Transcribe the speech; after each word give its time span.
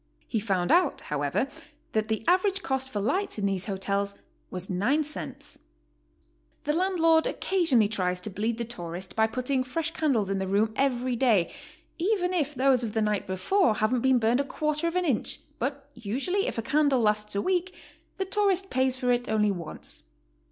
He 0.27 0.39
found 0.39 0.71
out, 0.71 1.01
how 1.01 1.21
ever, 1.21 1.47
that 1.91 2.07
the 2.07 2.23
average 2.27 2.63
cost 2.63 2.89
for 2.89 2.99
lights 2.99 3.37
in 3.37 3.45
these 3.45 3.65
hotels 3.67 4.15
was 4.49 4.67
$0.09. 4.67 5.57
The 6.63 6.73
landlord 6.73 7.27
occassionally 7.27 7.87
tries 7.87 8.19
to 8.21 8.31
bleed 8.31 8.57
the 8.57 8.65
tourist 8.65 9.15
by 9.15 9.27
putting 9.27 9.63
fresh 9.63 9.91
candles 9.91 10.31
in 10.31 10.39
the 10.39 10.47
room 10.47 10.73
every 10.75 11.15
day, 11.15 11.53
even 11.99 12.33
if 12.33 12.55
those 12.55 12.81
of 12.83 12.93
the 12.93 13.01
night 13.03 13.27
before 13.27 13.75
haven't 13.75 14.01
been 14.01 14.17
burned 14.17 14.39
a 14.39 14.43
quarter 14.43 14.87
of 14.87 14.95
an 14.95 15.05
inch, 15.05 15.39
but 15.59 15.91
usually 15.93 16.47
if 16.47 16.57
a 16.57 16.63
candle 16.63 17.01
lasts 17.01 17.35
a 17.35 17.41
week, 17.43 17.71
the 18.17 18.25
tourist 18.25 18.71
pays 18.71 18.95
for 18.95 19.11
it 19.11 19.29
only 19.29 19.51
once. 19.51 20.05